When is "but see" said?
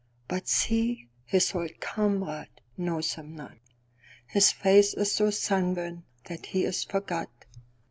0.27-1.09